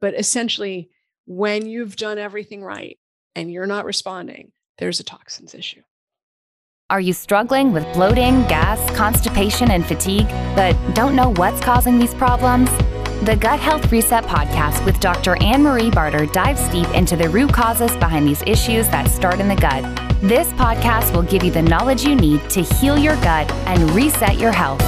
[0.00, 0.90] But essentially,
[1.26, 2.98] when you've done everything right
[3.34, 5.82] and you're not responding, there's a toxins issue.
[6.90, 10.26] Are you struggling with bloating, gas, constipation, and fatigue,
[10.56, 12.70] but don't know what's causing these problems?
[13.24, 15.36] The Gut Health Reset podcast with Dr.
[15.42, 19.48] Anne Marie Barter dives deep into the root causes behind these issues that start in
[19.48, 19.82] the gut.
[20.22, 24.38] This podcast will give you the knowledge you need to heal your gut and reset
[24.38, 24.80] your health.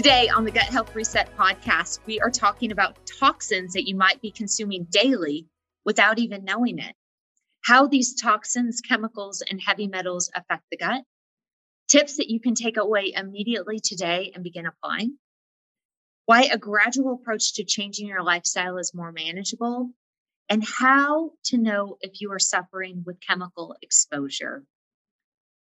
[0.00, 4.18] Today on the Gut Health Reset podcast, we are talking about toxins that you might
[4.22, 5.46] be consuming daily
[5.84, 6.94] without even knowing it.
[7.66, 11.02] How these toxins, chemicals, and heavy metals affect the gut,
[11.86, 15.18] tips that you can take away immediately today and begin applying,
[16.24, 19.90] why a gradual approach to changing your lifestyle is more manageable,
[20.48, 24.64] and how to know if you are suffering with chemical exposure.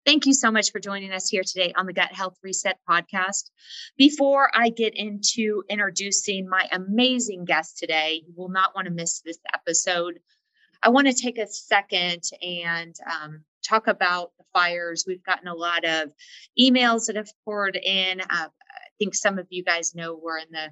[0.06, 3.50] Thank you so much for joining us here today on the Gut Health Reset podcast.
[3.98, 9.22] Before I get into introducing my amazing guest today, you will not want to miss
[9.22, 10.20] this episode.
[10.82, 15.06] I want to take a second and um, talk about the fires.
[15.08, 16.10] We've gotten a lot of
[16.60, 18.20] emails that have poured in.
[18.20, 20.72] Uh, I think some of you guys know we're in the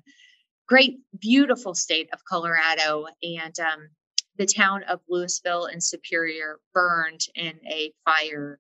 [0.68, 3.92] great, beautiful state of Colorado, and um,
[4.38, 8.60] the town of Louisville and Superior burned in a fire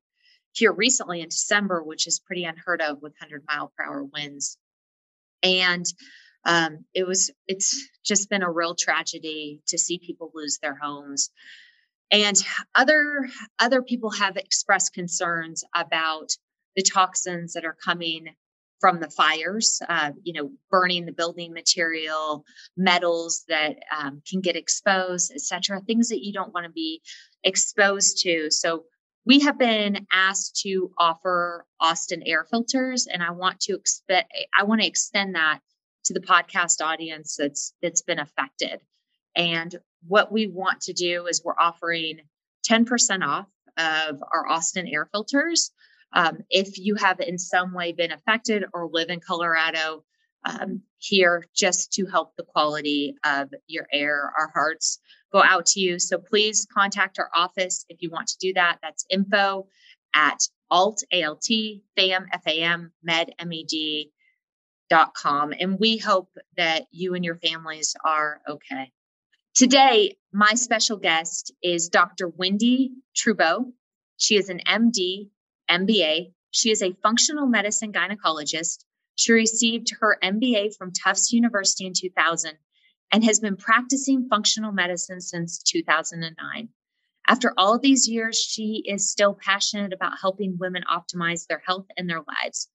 [0.53, 4.57] here recently in December, which is pretty unheard of with 100 mile per hour winds.
[5.43, 5.85] And
[6.45, 11.29] um, it was it's just been a real tragedy to see people lose their homes
[12.11, 12.35] and
[12.75, 13.29] other
[13.59, 16.29] other people have expressed concerns about
[16.75, 18.27] the toxins that are coming
[18.79, 22.43] from the fires uh, you know burning the building material
[22.75, 27.01] metals that um, can get exposed etc things that you don't want to be
[27.43, 28.83] exposed to so
[29.25, 33.79] we have been asked to offer austin air filters and i want to
[34.57, 35.59] i want to extend that
[36.05, 38.81] to the podcast audience that's that's been affected.
[39.35, 39.73] And
[40.07, 42.19] what we want to do is we're offering
[42.69, 43.47] 10% off
[43.77, 45.71] of our Austin air filters.
[46.13, 50.03] Um, if you have in some way been affected or live in Colorado,
[50.43, 54.33] um, here just to help the quality of your air.
[54.37, 54.99] Our hearts
[55.31, 55.99] go out to you.
[55.99, 58.79] So please contact our office if you want to do that.
[58.81, 59.67] That's info
[60.13, 61.47] at alt, ALT,
[61.95, 64.07] FAM, FAM, med, MED,
[64.89, 65.53] dot com.
[65.57, 68.91] And we hope that you and your families are okay.
[69.53, 72.29] Today, my special guest is Dr.
[72.29, 73.71] Wendie Trubow.
[74.17, 75.29] She is an MD,
[75.69, 76.33] MBA.
[76.51, 78.85] She is a functional medicine gynecologist.
[79.15, 82.57] She received her MBA from Tufts University in 2000
[83.11, 86.69] and has been practicing functional medicine since 2009.
[87.27, 92.09] After all these years, she is still passionate about helping women optimize their health and
[92.09, 92.67] their lives.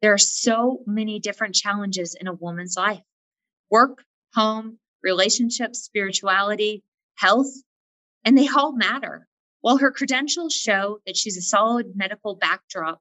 [0.00, 3.02] There are so many different challenges in a woman's life
[3.70, 6.82] work, home, relationships, spirituality,
[7.16, 7.52] health,
[8.24, 9.28] and they all matter.
[9.60, 13.00] While her credentials show that she's a solid medical backdrop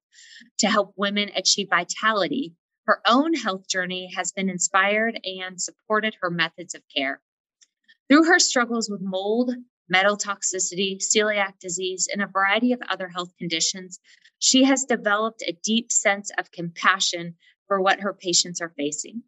[0.59, 6.29] to help women achieve vitality, her own health journey has been inspired and supported her
[6.29, 7.21] methods of care.
[8.09, 9.51] Through her struggles with mold,
[9.87, 13.99] metal toxicity, celiac disease, and a variety of other health conditions,
[14.39, 17.35] she has developed a deep sense of compassion
[17.67, 19.23] for what her patients are facing.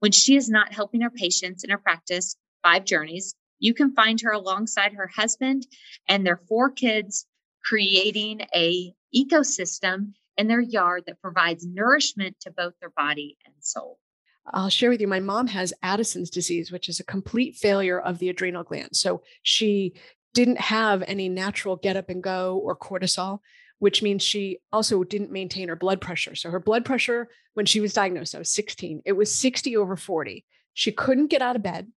[0.00, 4.20] When she is not helping her patients in her practice, Five Journeys, you can find
[4.20, 5.66] her alongside her husband
[6.08, 7.26] and their four kids
[7.64, 13.98] creating a ecosystem in their yard that provides nourishment to both their body and soul.
[14.46, 18.18] I'll share with you my mom has Addison's disease, which is a complete failure of
[18.18, 18.96] the adrenal gland.
[18.96, 19.94] So she
[20.32, 23.40] didn't have any natural get up and go or cortisol,
[23.78, 26.34] which means she also didn't maintain her blood pressure.
[26.34, 29.96] So her blood pressure, when she was diagnosed, I was 16, it was 60 over
[29.96, 30.46] 40.
[30.72, 31.88] She couldn't get out of bed.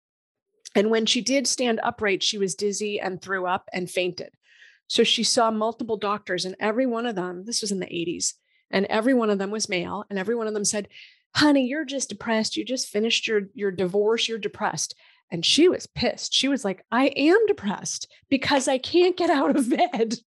[0.74, 4.30] And when she did stand upright, she was dizzy and threw up and fainted.
[4.90, 8.34] So she saw multiple doctors, and every one of them, this was in the 80s,
[8.72, 10.88] and every one of them was male, and every one of them said,
[11.36, 12.56] honey, you're just depressed.
[12.56, 14.26] You just finished your, your divorce.
[14.26, 14.96] You're depressed.
[15.31, 16.34] And she was pissed.
[16.34, 20.16] She was like, I am depressed because I can't get out of bed.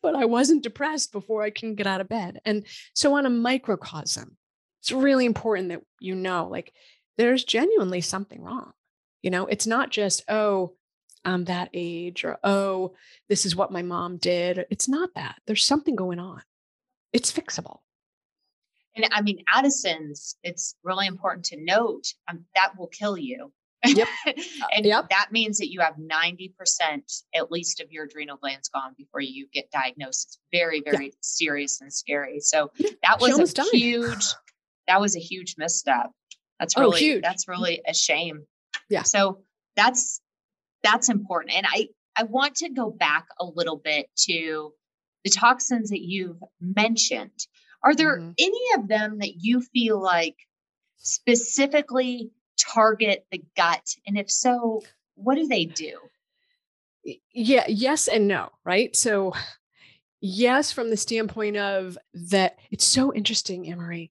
[0.00, 2.40] But I wasn't depressed before I can get out of bed.
[2.46, 4.38] And so, on a microcosm,
[4.80, 6.72] it's really important that you know like,
[7.18, 8.72] there's genuinely something wrong.
[9.20, 10.72] You know, it's not just, oh,
[11.24, 12.94] I'm that age or, oh,
[13.28, 14.66] this is what my mom did.
[14.70, 15.36] It's not that.
[15.46, 16.42] There's something going on.
[17.12, 17.78] It's fixable.
[18.96, 23.52] And I mean, Addison's, it's really important to note um, that will kill you.
[23.86, 24.08] Yep.
[24.74, 25.08] and yep.
[25.10, 26.52] that means that you have 90%
[27.34, 30.26] at least of your adrenal glands gone before you get diagnosed.
[30.26, 31.12] It's very, very yeah.
[31.20, 32.40] serious and scary.
[32.40, 32.72] So
[33.02, 34.24] that was a huge,
[34.88, 36.10] that was a huge misstep.
[36.58, 37.22] That's oh, really oh, huge.
[37.22, 38.44] that's really a shame.
[38.88, 39.02] Yeah.
[39.02, 39.42] So
[39.76, 40.20] that's
[40.82, 41.54] that's important.
[41.54, 44.72] And I I want to go back a little bit to
[45.24, 47.46] the toxins that you've mentioned.
[47.84, 48.32] Are there mm-hmm.
[48.38, 50.34] any of them that you feel like
[50.98, 53.82] specifically target the gut?
[54.06, 54.82] And if so,
[55.14, 55.96] what do they do?
[57.32, 58.94] Yeah, yes and no, right?
[58.96, 59.32] So
[60.20, 61.96] yes, from the standpoint of
[62.30, 64.10] that, it's so interesting, Anne Marie.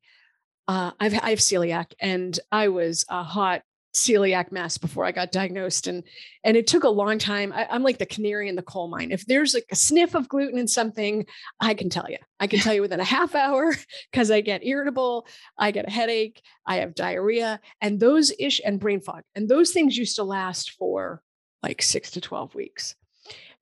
[0.67, 3.63] Uh, I've I have celiac, and I was a hot
[3.97, 6.03] celiac mess before I got diagnosed, and
[6.43, 7.51] and it took a long time.
[7.53, 9.11] I, am like the canary in the coal mine.
[9.11, 11.25] If there's like a sniff of gluten in something,
[11.59, 12.17] I can tell you.
[12.39, 13.73] I can tell you within a half hour
[14.11, 15.27] because I get irritable,
[15.57, 19.71] I get a headache, I have diarrhea, and those ish and brain fog, and those
[19.71, 21.21] things used to last for
[21.63, 22.95] like six to twelve weeks.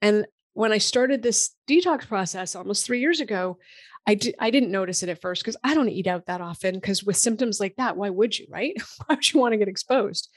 [0.02, 3.58] And when I started this detox process almost three years ago,
[4.07, 6.75] I, I didn't notice it at first because I don't eat out that often.
[6.75, 8.75] Because with symptoms like that, why would you, right?
[9.06, 10.30] why would you want to get exposed?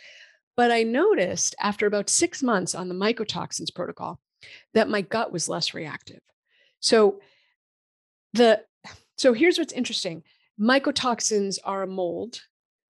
[0.56, 4.20] But I noticed after about six months on the mycotoxins protocol
[4.74, 6.20] that my gut was less reactive.
[6.80, 7.20] So
[8.32, 8.62] the
[9.16, 10.22] so here's what's interesting:
[10.60, 12.40] mycotoxins are a mold,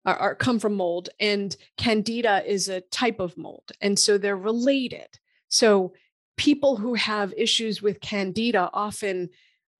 [0.05, 4.37] are, are come from mold, and candida is a type of mold, and so they're
[4.37, 5.07] related.
[5.47, 5.93] So
[6.37, 9.29] people who have issues with candida often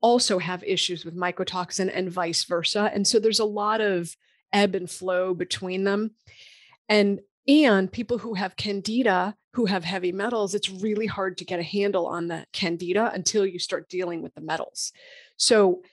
[0.06, 2.92] also have issues with mycotoxin and vice versa.
[2.94, 4.16] And so there's a lot of
[4.54, 6.12] ebb and flow between them.
[6.88, 11.60] And and people who have candida who have heavy metals it's really hard to get
[11.60, 14.92] a handle on the candida until you start dealing with the metals
[15.38, 15.84] so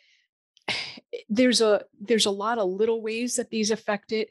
[1.28, 4.30] there's a there's a lot of little ways that these affect it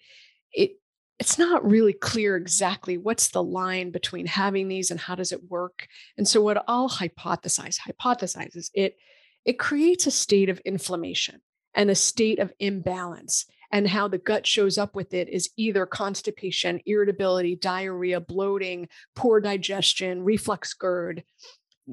[0.52, 0.82] it
[1.20, 5.52] it's not really clear exactly what's the line between having these and how does it
[5.52, 5.88] work.
[6.18, 8.98] And so what I'll hypothesize, hypothesize is it
[9.46, 11.42] it creates a state of inflammation
[11.74, 13.46] and a state of imbalance.
[13.74, 19.40] And how the gut shows up with it is either constipation, irritability, diarrhea, bloating, poor
[19.40, 21.24] digestion, reflux GERD,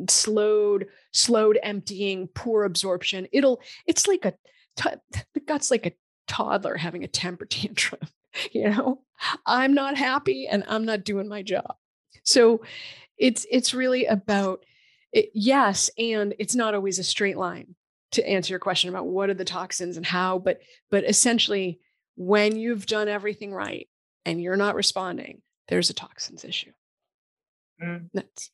[0.08, 3.28] slowed, slowed emptying, poor absorption.
[3.30, 4.34] It'll, it's like a,
[5.34, 5.92] the gut's like a
[6.28, 8.00] toddler having a temper tantrum.
[8.52, 9.00] you know
[9.46, 11.74] i'm not happy and i'm not doing my job
[12.22, 12.60] so
[13.16, 14.64] it's it's really about
[15.12, 17.74] it, yes and it's not always a straight line
[18.10, 20.60] to answer your question about what are the toxins and how but
[20.90, 21.80] but essentially
[22.16, 23.88] when you've done everything right
[24.24, 26.72] and you're not responding there's a toxins issue
[27.82, 28.08] mm.
[28.12, 28.50] That's,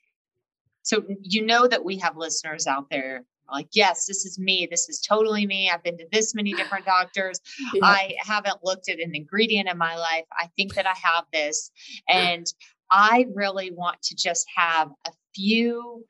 [0.83, 4.67] so you know that we have listeners out there like, yes, this is me.
[4.71, 5.71] This is totally me.
[5.71, 7.41] I've been to this many different doctors.
[7.73, 7.85] Yeah.
[7.85, 10.25] I haven't looked at an ingredient in my life.
[10.33, 11.71] I think that I have this.
[12.09, 12.47] And
[12.91, 16.05] I really want to just have a few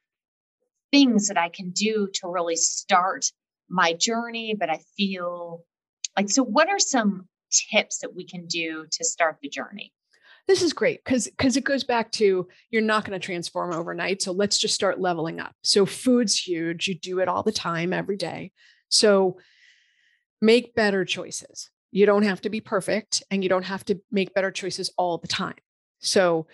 [0.95, 3.27] things that I can do to really start
[3.69, 4.55] my journey.
[4.57, 5.65] But I feel
[6.17, 9.93] like, so what are some tips that we can do to start the journey?
[10.47, 14.21] this is great because because it goes back to you're not going to transform overnight
[14.21, 17.95] so let's just start leveling up so food's huge you do it all the time
[17.95, 18.53] every day
[18.91, 19.39] so
[20.43, 24.35] make better choices you don't have to be perfect and you don't have to make
[24.35, 25.57] better choices all the time
[26.01, 26.47] so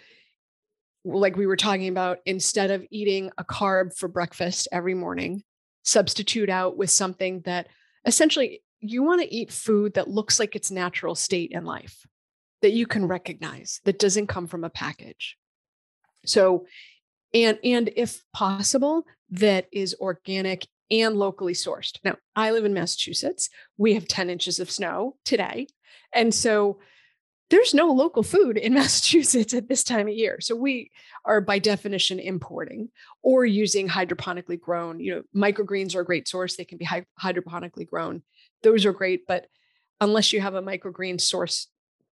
[1.04, 5.42] like we were talking about instead of eating a carb for breakfast every morning
[5.82, 7.68] substitute out with something that
[8.04, 12.06] essentially you want to eat food that looks like its natural state in life
[12.62, 15.36] that you can recognize that doesn't come from a package.
[16.26, 16.66] So,
[17.32, 21.98] and and if possible, that is organic and locally sourced.
[22.04, 23.48] Now, I live in Massachusetts.
[23.78, 25.68] We have 10 inches of snow today.
[26.12, 26.80] And so
[27.50, 30.38] there's no local food in Massachusetts at this time of year.
[30.40, 30.90] So we
[31.24, 32.88] are by definition importing
[33.22, 35.00] or using hydroponically grown.
[35.00, 36.56] You know, microgreens are a great source.
[36.56, 36.88] They can be
[37.20, 38.22] hydroponically grown.
[38.62, 39.46] Those are great, but
[40.00, 41.68] unless you have a microgreen source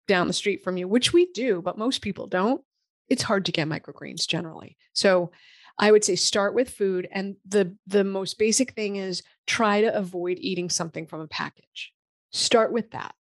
[0.07, 2.63] down the street from you, which we do, but most people don't,
[3.09, 4.77] it's hard to get microgreens generally.
[4.93, 5.31] So
[5.79, 7.09] I would say start with food.
[7.13, 11.93] And the, the most basic thing is try to avoid eating something from a package.
[12.33, 13.15] Start with that.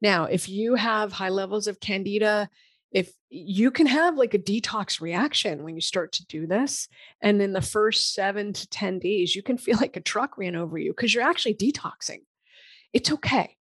[0.00, 2.48] Now, if you have high levels of candida,
[2.90, 6.88] if you can have like a detox reaction when you start to do this,
[7.20, 10.56] and in the first seven to 10 days, you can feel like a truck ran
[10.56, 12.20] over you because you're actually detoxing.
[12.92, 13.56] It's okay.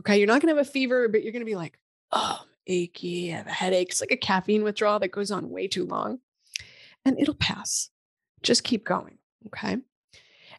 [0.00, 0.18] Okay.
[0.18, 1.78] You're not going to have a fever, but you're going to be like,
[2.12, 3.90] oh, achy, I have a headache.
[3.90, 6.18] It's like a caffeine withdrawal that goes on way too long.
[7.04, 7.90] And it'll pass.
[8.42, 9.18] Just keep going.
[9.46, 9.78] Okay.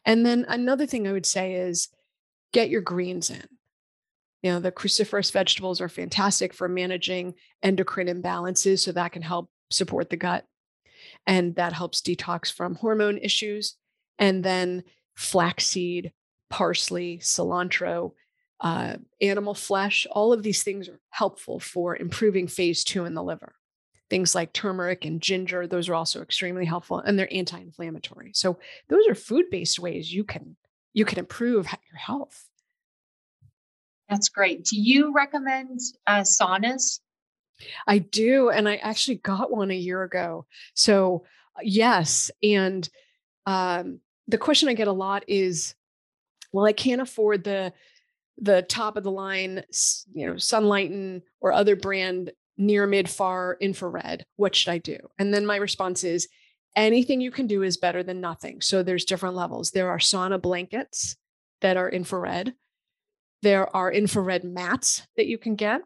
[0.05, 1.89] And then another thing I would say is
[2.53, 3.47] get your greens in.
[4.45, 7.33] You know, the cruciferous vegetables are fantastic for managing
[7.63, 8.77] endocrine imbalances.
[8.81, 10.45] So that can help support the gut.
[11.25, 13.75] And that helps detox from hormone issues.
[14.19, 14.83] And then
[15.15, 16.13] flaxseed,
[16.51, 18.11] parsley, cilantro,
[18.59, 20.05] uh, animal flesh.
[20.11, 23.55] All of these things are helpful for improving phase two in the liver.
[24.11, 28.29] Things like turmeric and ginger, those are also extremely helpful and they're anti-inflammatory.
[28.35, 28.59] So
[28.89, 30.55] those are food-based ways you can
[30.93, 32.47] you can improve your health.
[34.09, 34.65] That's great.
[34.65, 36.99] Do you recommend uh, saunas?
[37.87, 38.49] I do.
[38.49, 40.45] And I actually got one a year ago.
[40.73, 42.29] So, uh, yes.
[42.43, 42.87] And
[43.45, 45.75] um, the question I get a lot is,
[46.51, 47.73] well, I can't afford the
[48.37, 49.63] the top of the line,
[50.13, 54.25] you know, Sunlighten or other brand near mid far infrared.
[54.35, 54.97] What should I do?
[55.17, 56.27] And then my response is
[56.75, 58.59] anything you can do is better than nothing.
[58.61, 59.71] So there's different levels.
[59.71, 61.15] There are sauna blankets
[61.61, 62.53] that are infrared.
[63.45, 65.81] There are infrared mats that you can get.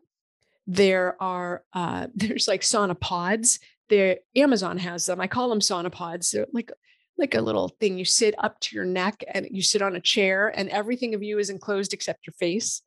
[0.65, 3.59] There are uh, there's like sauna pods.
[3.89, 5.19] There Amazon has them.
[5.19, 6.31] I call them sauna pods.
[6.31, 6.71] They're like
[7.17, 9.99] like a little thing you sit up to your neck and you sit on a
[9.99, 12.81] chair and everything of you is enclosed except your face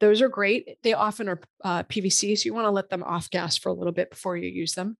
[0.00, 3.30] those are great they often are uh, pvc so you want to let them off
[3.30, 4.96] gas for a little bit before you use them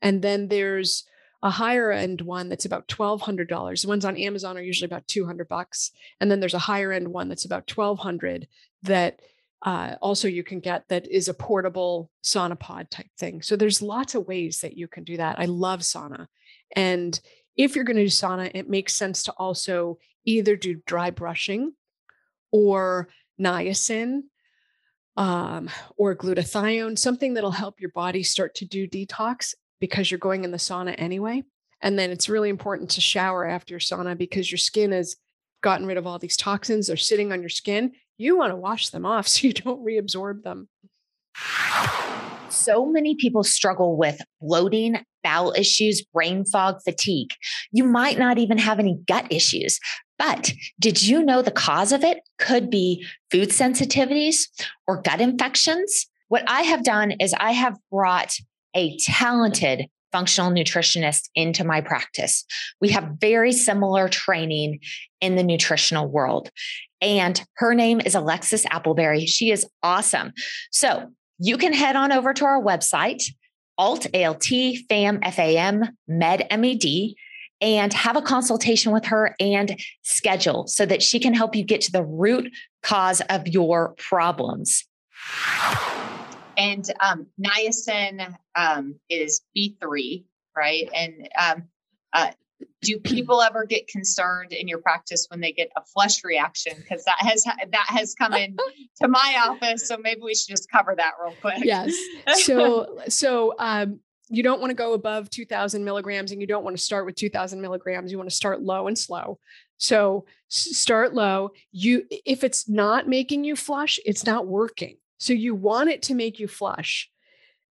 [0.00, 1.04] and then there's
[1.42, 5.48] a higher end one that's about $1200 the ones on amazon are usually about 200
[5.48, 5.90] bucks.
[6.20, 8.46] And then there's a higher end one that's about 1200
[8.84, 9.20] that
[9.62, 13.42] uh, also you can get that is a portable sauna pod type thing.
[13.42, 15.38] So there's lots of ways that you can do that.
[15.38, 16.26] I love sauna.
[16.74, 17.18] And
[17.56, 21.74] if you're going to do sauna, it makes sense to also either do dry brushing
[22.50, 23.08] or
[23.40, 24.22] niacin
[25.16, 30.44] um, or glutathione, something that'll help your body start to do detox because you're going
[30.44, 31.42] in the sauna anyway.
[31.80, 35.16] And then it's really important to shower after your sauna because your skin has
[35.60, 36.86] gotten rid of all these toxins.
[36.86, 37.90] They're sitting on your skin.
[38.16, 40.68] You want to wash them off so you don't reabsorb them.
[42.48, 47.30] So many people struggle with bloating, bowel issues, brain fog, fatigue.
[47.72, 49.80] You might not even have any gut issues.
[50.16, 54.46] But did you know the cause of it could be food sensitivities
[54.86, 56.06] or gut infections?
[56.28, 58.36] What I have done is I have brought
[58.74, 62.44] a talented functional nutritionist into my practice.
[62.80, 64.80] We have very similar training
[65.20, 66.50] in the nutritional world.
[67.00, 69.26] And her name is Alexis Appleberry.
[69.26, 70.32] She is awesome.
[70.70, 73.22] So you can head on over to our website,
[73.78, 74.44] alt alt
[74.88, 77.14] fam fam med med
[77.60, 81.80] and have a consultation with her and schedule so that she can help you get
[81.80, 82.52] to the root
[82.82, 84.84] cause of your problems.
[86.56, 90.24] And um, niacin um, is B3,
[90.56, 90.88] right?
[90.94, 91.62] And um,
[92.12, 92.32] uh,
[92.80, 96.74] do people ever get concerned in your practice when they get a flush reaction?
[96.76, 98.56] Because that has that has come in
[99.00, 101.64] to my office so maybe we should just cover that real quick.
[101.64, 101.94] Yes.
[102.44, 106.76] So so um you don't want to go above 2000 milligrams and you don't want
[106.76, 108.10] to start with 2000 milligrams.
[108.10, 109.38] You want to start low and slow.
[109.76, 111.50] So start low.
[111.70, 116.14] You if it's not making you flush it's not working so you want it to
[116.14, 117.10] make you flush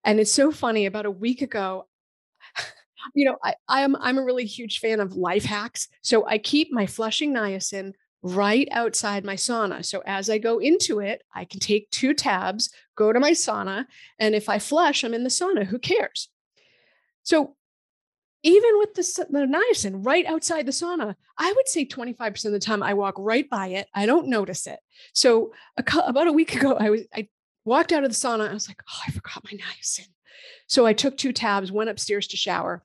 [0.04, 1.86] and it's so funny about a week ago
[3.14, 5.88] you know, I, I'm I'm a really huge fan of life hacks.
[6.02, 7.92] So I keep my flushing niacin
[8.22, 9.84] right outside my sauna.
[9.84, 13.86] So as I go into it, I can take two tabs, go to my sauna,
[14.18, 15.64] and if I flush, I'm in the sauna.
[15.64, 16.28] Who cares?
[17.24, 17.56] So
[18.44, 22.58] even with the, the niacin right outside the sauna, I would say 25% of the
[22.58, 23.88] time I walk right by it.
[23.94, 24.80] I don't notice it.
[25.12, 27.28] So a, about a week ago, I was I
[27.64, 28.48] walked out of the sauna.
[28.48, 30.08] I was like, oh, I forgot my niacin.
[30.66, 32.82] So I took two tabs, went upstairs to shower,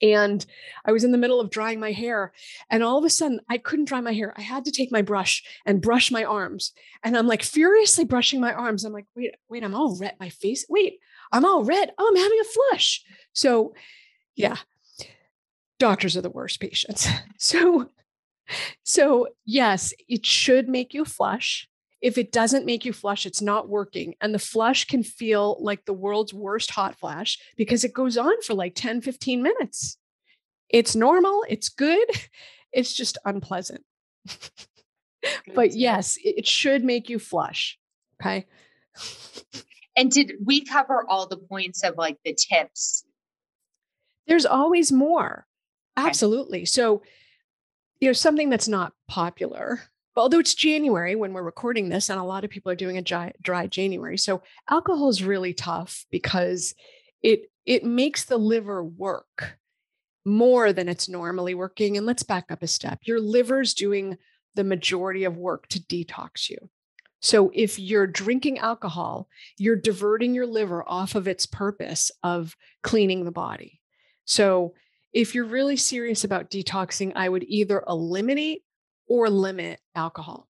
[0.00, 0.44] and
[0.84, 2.32] I was in the middle of drying my hair.
[2.70, 4.32] And all of a sudden, I couldn't dry my hair.
[4.36, 6.72] I had to take my brush and brush my arms.
[7.02, 8.84] And I'm like furiously brushing my arms.
[8.84, 10.14] I'm like, wait, wait, I'm all red.
[10.20, 11.00] My face, wait,
[11.32, 11.92] I'm all red.
[11.98, 13.04] Oh, I'm having a flush.
[13.32, 13.74] So,
[14.36, 14.56] yeah,
[15.78, 17.08] doctors are the worst patients.
[17.40, 17.88] So,
[18.82, 21.68] so yes, it should make you flush.
[22.00, 24.14] If it doesn't make you flush, it's not working.
[24.20, 28.40] And the flush can feel like the world's worst hot flash because it goes on
[28.42, 29.98] for like 10, 15 minutes.
[30.68, 32.08] It's normal, it's good,
[32.72, 33.84] it's just unpleasant.
[35.54, 37.78] but yes, it should make you flush.
[38.20, 38.46] Okay.
[39.96, 43.04] And did we cover all the points of like the tips?
[44.28, 45.46] There's always more.
[45.96, 46.64] Absolutely.
[46.64, 47.02] So,
[47.98, 49.80] you know, something that's not popular
[50.18, 53.02] although it's January when we're recording this, and a lot of people are doing a
[53.02, 54.18] dry, dry January.
[54.18, 56.74] So alcohol is really tough because
[57.22, 59.58] it it makes the liver work
[60.24, 61.96] more than it's normally working.
[61.96, 63.00] And let's back up a step.
[63.04, 64.18] Your liver's doing
[64.54, 66.70] the majority of work to detox you.
[67.20, 73.24] So if you're drinking alcohol, you're diverting your liver off of its purpose of cleaning
[73.24, 73.80] the body.
[74.24, 74.74] So
[75.12, 78.62] if you're really serious about detoxing, I would either eliminate
[79.08, 80.48] or limit alcohol.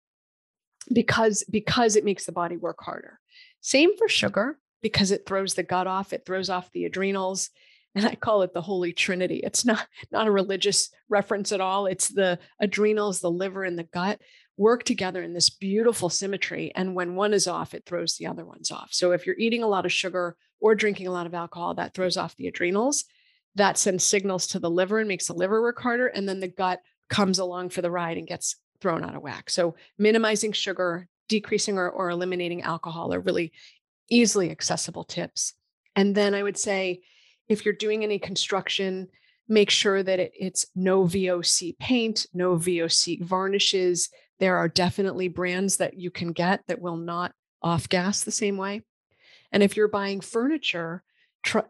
[0.92, 3.20] because because it makes the body work harder.
[3.60, 7.50] Same for sugar because it throws the gut off, it throws off the adrenals,
[7.94, 9.40] and I call it the holy trinity.
[9.44, 11.86] It's not not a religious reference at all.
[11.86, 14.20] It's the adrenals, the liver and the gut
[14.56, 18.44] work together in this beautiful symmetry and when one is off it throws the other
[18.44, 18.88] ones off.
[18.92, 21.94] So if you're eating a lot of sugar or drinking a lot of alcohol that
[21.94, 23.04] throws off the adrenals,
[23.54, 26.48] that sends signals to the liver and makes the liver work harder and then the
[26.48, 29.50] gut comes along for the ride and gets thrown out of whack.
[29.50, 33.52] So minimizing sugar, decreasing or, or eliminating alcohol are really
[34.08, 35.54] easily accessible tips.
[35.96, 37.00] And then I would say
[37.48, 39.08] if you're doing any construction,
[39.48, 44.10] make sure that it, it's no VOC paint, no VOC varnishes.
[44.38, 48.56] There are definitely brands that you can get that will not off gas the same
[48.56, 48.82] way.
[49.50, 51.02] And if you're buying furniture,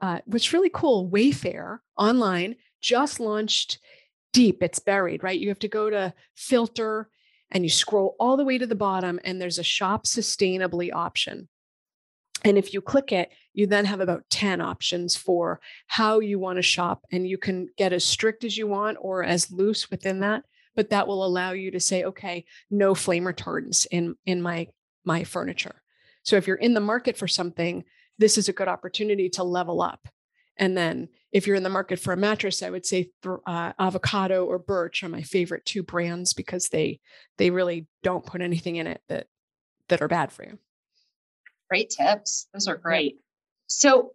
[0.02, 3.78] uh, what's really cool, Wayfair online just launched
[4.38, 5.40] deep, it's buried, right?
[5.40, 7.08] You have to go to filter
[7.50, 11.48] and you scroll all the way to the bottom, and there's a shop sustainably option.
[12.44, 16.54] And if you click it, you then have about 10 options for how you want
[16.58, 17.04] to shop.
[17.10, 20.44] And you can get as strict as you want or as loose within that.
[20.76, 24.68] But that will allow you to say, okay, no flame retardants in, in my,
[25.04, 25.82] my furniture.
[26.22, 27.82] So if you're in the market for something,
[28.18, 30.06] this is a good opportunity to level up.
[30.58, 34.44] And then if you're in the market for a mattress, I would say uh, avocado
[34.44, 37.00] or birch are my favorite two brands because they
[37.36, 39.28] they really don't put anything in it that
[39.88, 40.58] that are bad for you.
[41.70, 42.48] Great tips.
[42.52, 43.18] Those are great.
[43.66, 44.12] So,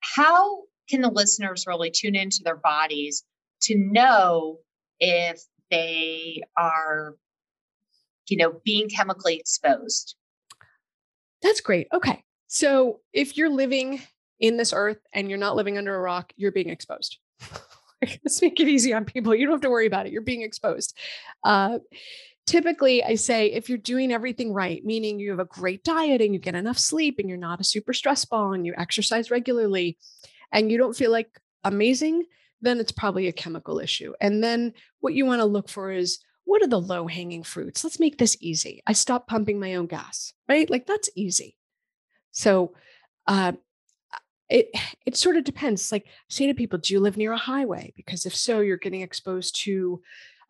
[0.00, 3.24] how can the listeners really tune into their bodies
[3.62, 4.58] to know
[4.98, 7.14] if they are,
[8.28, 10.16] you know, being chemically exposed?
[11.40, 11.86] That's great.
[11.94, 12.24] Okay.
[12.48, 14.02] So, if you're living
[14.42, 17.18] in this earth and you're not living under a rock, you're being exposed.
[18.02, 19.34] Let's make it easy on people.
[19.34, 20.12] You don't have to worry about it.
[20.12, 20.98] You're being exposed.
[21.44, 21.78] Uh,
[22.44, 26.34] typically I say if you're doing everything right, meaning you have a great diet and
[26.34, 29.96] you get enough sleep and you're not a super stress ball and you exercise regularly
[30.50, 32.24] and you don't feel like amazing,
[32.60, 34.12] then it's probably a chemical issue.
[34.20, 37.84] And then what you want to look for is what are the low hanging fruits?
[37.84, 38.82] Let's make this easy.
[38.88, 40.68] I stop pumping my own gas, right?
[40.68, 41.56] Like that's easy.
[42.32, 42.74] So,
[43.28, 43.52] uh,
[44.52, 44.70] it
[45.06, 45.90] it sort of depends.
[45.90, 47.92] Like say to people, do you live near a highway?
[47.96, 50.02] Because if so, you're getting exposed to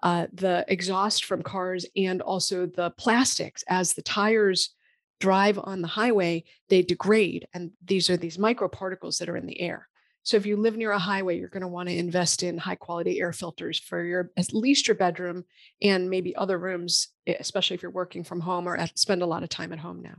[0.02, 4.74] uh, the exhaust from cars and also the plastics as the tires
[5.20, 7.46] drive on the highway, they degrade.
[7.54, 9.88] And these are these microparticles that are in the air.
[10.24, 12.76] So if you live near a highway, you're going to want to invest in high
[12.76, 15.44] quality air filters for your at least your bedroom
[15.80, 19.42] and maybe other rooms, especially if you're working from home or at, spend a lot
[19.42, 20.16] of time at home now.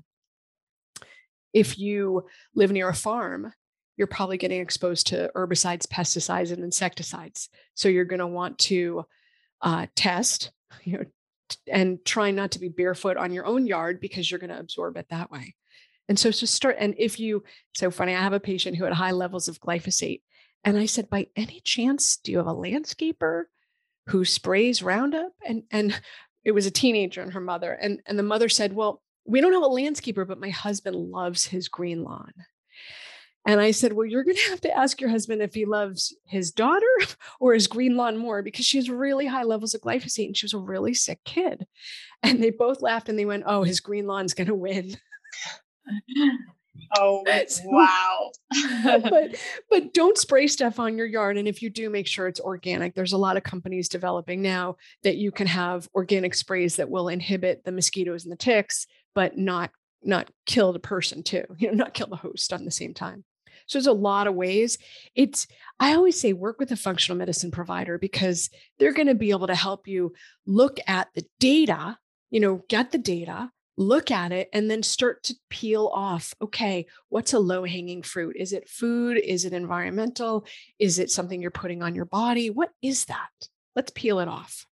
[1.54, 3.54] If you live near a farm,
[3.98, 7.50] you're probably getting exposed to herbicides, pesticides, and insecticides.
[7.76, 9.06] So you're going to want to
[9.62, 10.52] uh, test,
[10.84, 11.06] you know,
[11.68, 14.98] and try not to be barefoot on your own yard because you're going to absorb
[14.98, 15.56] it that way.
[16.10, 18.94] And so to start, and if you, so funny, I have a patient who had
[18.94, 20.22] high levels of glyphosate.
[20.64, 23.44] And I said, by any chance, do you have a landscaper
[24.08, 25.32] who sprays Roundup?
[25.46, 26.00] And and
[26.44, 27.72] it was a teenager and her mother.
[27.72, 31.46] And, and the mother said, Well, we don't have a landscaper, but my husband loves
[31.46, 32.34] his green lawn.
[33.46, 36.16] And I said, Well, you're going to have to ask your husband if he loves
[36.26, 36.86] his daughter
[37.40, 40.46] or his green lawn more because she has really high levels of glyphosate and she
[40.46, 41.66] was a really sick kid.
[42.22, 44.96] And they both laughed and they went, Oh, his green lawn's going to win.
[46.98, 47.24] Oh
[47.66, 48.32] wow.
[49.10, 49.36] but
[49.70, 52.96] but don't spray stuff on your yard and if you do make sure it's organic.
[52.96, 57.10] There's a lot of companies developing now that you can have organic sprays that will
[57.10, 59.72] inhibit the mosquitoes and the ticks but not
[60.06, 61.44] not kill the person too.
[61.58, 63.24] You know, not kill the host on the same time.
[63.68, 64.78] So there's a lot of ways.
[65.16, 65.48] It's,
[65.80, 69.48] I always say, work with a functional medicine provider because they're going to be able
[69.48, 70.14] to help you
[70.46, 71.98] look at the data,
[72.30, 76.86] you know, get the data, look at it, and then start to peel off okay,
[77.10, 78.36] what's a low hanging fruit?
[78.38, 79.18] Is it food?
[79.18, 80.46] Is it environmental?
[80.80, 82.50] Is it something you're putting on your body?
[82.50, 83.30] What is that?
[83.76, 84.66] Let's peel it off.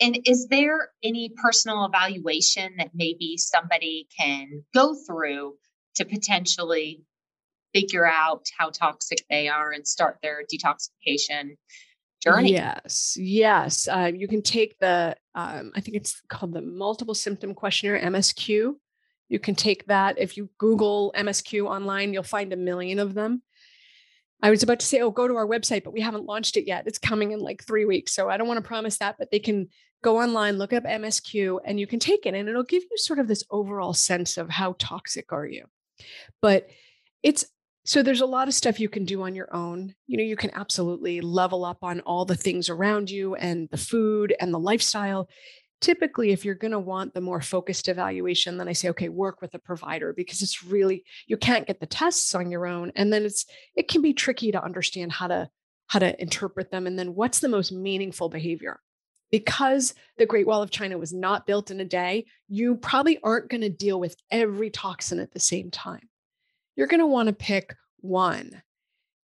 [0.00, 5.54] And is there any personal evaluation that maybe somebody can go through
[5.96, 7.02] to potentially
[7.74, 11.56] figure out how toxic they are and start their detoxification
[12.22, 12.52] journey.
[12.52, 13.88] Yes, yes.
[13.88, 18.74] Uh, you can take the, um, I think it's called the Multiple Symptom Questionnaire, MSQ.
[19.28, 20.18] You can take that.
[20.18, 23.42] If you Google MSQ online, you'll find a million of them.
[24.42, 26.66] I was about to say, oh, go to our website, but we haven't launched it
[26.66, 26.86] yet.
[26.86, 28.12] It's coming in like three weeks.
[28.12, 29.68] So I don't want to promise that, but they can
[30.02, 33.18] go online, look up MSQ, and you can take it, and it'll give you sort
[33.18, 35.64] of this overall sense of how toxic are you.
[36.42, 36.68] But
[37.22, 37.44] it's
[37.84, 39.94] so there's a lot of stuff you can do on your own.
[40.08, 43.76] You know, you can absolutely level up on all the things around you and the
[43.76, 45.28] food and the lifestyle.
[45.80, 49.42] typically if you're going to want the more focused evaluation then i say okay work
[49.42, 53.12] with a provider because it's really you can't get the tests on your own and
[53.12, 55.48] then it's it can be tricky to understand how to
[55.88, 58.80] how to interpret them and then what's the most meaningful behavior
[59.30, 63.50] because the great wall of china was not built in a day you probably aren't
[63.50, 66.08] going to deal with every toxin at the same time.
[66.76, 68.62] You're going to want to pick one.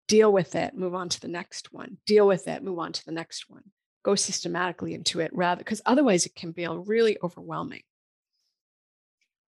[0.08, 1.98] Deal with it move on to the next one.
[2.06, 3.62] Deal with it move on to the next one.
[4.04, 7.82] Go systematically into it rather because otherwise it can be really overwhelming.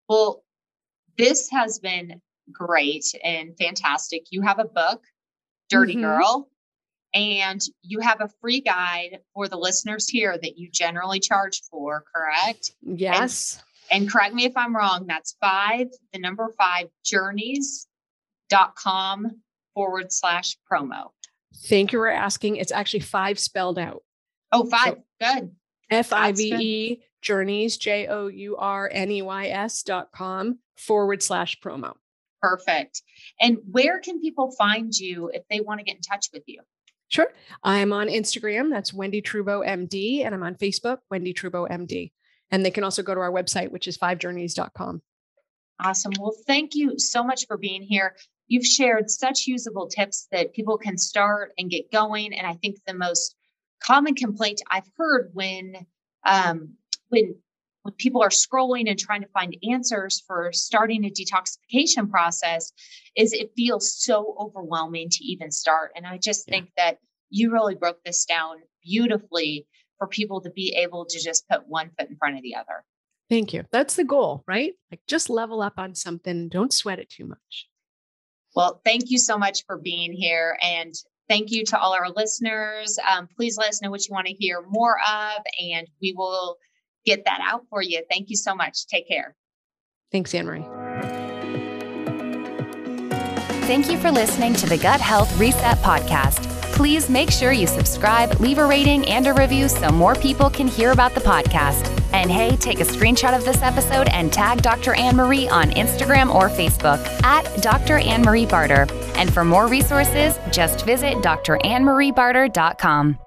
[0.09, 0.45] Well
[1.19, 4.27] this has been great and fantastic.
[4.31, 5.03] You have a book
[5.69, 6.03] dirty mm-hmm.
[6.03, 6.49] girl
[7.15, 12.05] and you have a free guide for the listeners here that you generally charge for
[12.15, 19.31] correct yes and, and correct me if i'm wrong that's five the number five journeys.com
[19.75, 21.09] forward slash promo
[21.67, 24.03] thank you for asking it's actually five spelled out
[24.55, 24.95] Oh, five.
[24.95, 25.51] So good.
[25.91, 30.61] F I V E journeys, J O U R N E Y S dot com
[30.77, 31.95] forward slash promo.
[32.41, 33.03] Perfect.
[33.41, 36.61] And where can people find you if they want to get in touch with you?
[37.15, 37.33] Sure.
[37.63, 38.71] I'm on Instagram.
[38.71, 40.27] That's Wendie Trubow MD.
[40.27, 42.11] And I'm on Facebook, Wendie Trubow MD.
[42.51, 45.01] And they can also go to our website, which is fivejourneys.com.
[45.79, 46.13] Awesome.
[46.19, 48.17] Well, thank you so much for being here.
[48.49, 52.37] You've shared such usable tips that people can start and get going.
[52.37, 53.37] And I think the most
[53.81, 55.87] common complaint I've heard when
[56.27, 56.75] um,
[57.11, 57.37] when
[57.85, 62.73] when people are scrolling and trying to find answers for starting a detoxification process
[63.15, 65.93] is it feels so overwhelming to even start.
[65.95, 69.67] And i just think that you really broke this down beautifully
[69.99, 72.85] for people to be able to just put one foot in front of the other.
[73.29, 73.65] Thank you.
[73.71, 74.73] That's the goal right?
[74.91, 76.49] Like just level up on something.
[76.49, 77.69] Don't sweat it too much.
[78.57, 80.59] Well thank you so much for being here.
[80.63, 80.95] And
[81.27, 82.99] Thank you to all our listeners.
[83.11, 86.59] Um, please let us know what you want to hear more of, and we will
[87.05, 88.03] get that out for you.
[88.11, 88.87] Thank you so much.
[88.87, 89.35] Take care.
[90.13, 90.65] Thanks, Anne Marie.
[93.67, 96.51] Thank you for listening to the Gut Health Reset Podcast.
[96.75, 100.67] Please make sure you subscribe, leave a rating, and a review so more people can
[100.67, 101.89] hear about the podcast.
[102.13, 104.95] And hey, take a screenshot of this episode and tag Dr.
[104.95, 107.99] Anne Marie on Instagram or Facebook at Dr.
[107.99, 108.87] Anne Marie Barter.
[109.15, 113.19] And for more resources, just visit drannmariebarter.com.